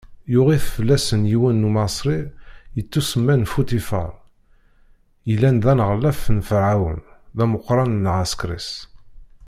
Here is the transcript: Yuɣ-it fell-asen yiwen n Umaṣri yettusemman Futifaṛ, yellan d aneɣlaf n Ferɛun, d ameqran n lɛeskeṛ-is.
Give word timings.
Yuɣ-it 0.33 0.65
fell-asen 0.75 1.21
yiwen 1.31 1.61
n 1.61 1.67
Umaṣri 1.69 2.19
yettusemman 2.75 3.43
Futifaṛ, 3.51 4.11
yellan 5.29 5.57
d 5.63 5.65
aneɣlaf 5.71 6.21
n 6.37 6.39
Ferɛun, 6.47 6.99
d 7.37 7.39
ameqran 7.43 7.91
n 7.95 8.03
lɛeskeṛ-is. 8.05 8.69